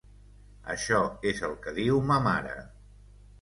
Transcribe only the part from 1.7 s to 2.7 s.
diu ma mare.